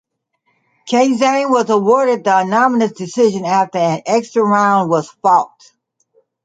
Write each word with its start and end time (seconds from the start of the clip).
Kazane 0.89 1.47
was 1.51 1.69
awarded 1.69 2.23
the 2.23 2.39
unanimous 2.41 2.93
decision 2.93 3.45
after 3.45 3.77
an 3.77 4.01
extra 4.07 4.41
round 4.41 4.89
was 4.89 5.07
fought. 5.21 5.73